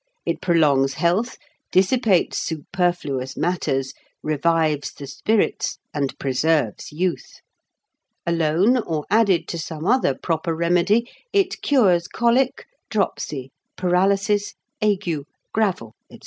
[0.25, 1.37] It prolongs health,
[1.71, 3.93] dissipates superfluous matters,
[4.23, 7.39] revives the spirits, and preserves youth.
[8.25, 15.93] Alone, or added to some other proper remedy, it cures colic, dropsy, paralysis, ague, gravel,
[16.11, 16.19] &c."